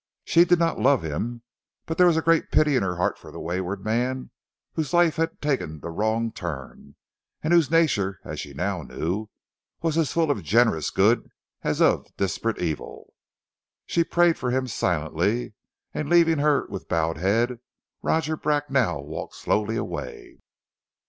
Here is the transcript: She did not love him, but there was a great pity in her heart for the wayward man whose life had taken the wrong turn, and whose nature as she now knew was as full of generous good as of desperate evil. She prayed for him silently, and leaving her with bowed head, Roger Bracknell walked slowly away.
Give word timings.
She 0.25 0.45
did 0.45 0.57
not 0.57 0.79
love 0.79 1.03
him, 1.03 1.43
but 1.85 1.99
there 1.99 2.07
was 2.07 2.17
a 2.17 2.23
great 2.23 2.49
pity 2.51 2.75
in 2.75 2.81
her 2.81 2.95
heart 2.95 3.19
for 3.19 3.29
the 3.29 3.39
wayward 3.39 3.85
man 3.85 4.31
whose 4.73 4.93
life 4.95 5.17
had 5.17 5.39
taken 5.43 5.79
the 5.81 5.91
wrong 5.91 6.31
turn, 6.31 6.95
and 7.43 7.53
whose 7.53 7.69
nature 7.69 8.19
as 8.25 8.39
she 8.39 8.55
now 8.55 8.81
knew 8.81 9.29
was 9.83 9.99
as 9.99 10.11
full 10.11 10.31
of 10.31 10.41
generous 10.41 10.89
good 10.89 11.29
as 11.61 11.81
of 11.83 12.07
desperate 12.17 12.57
evil. 12.57 13.13
She 13.85 14.03
prayed 14.03 14.39
for 14.39 14.49
him 14.49 14.65
silently, 14.65 15.53
and 15.93 16.09
leaving 16.09 16.39
her 16.39 16.65
with 16.67 16.87
bowed 16.87 17.17
head, 17.19 17.59
Roger 18.01 18.35
Bracknell 18.35 19.05
walked 19.05 19.35
slowly 19.35 19.75
away. 19.75 20.39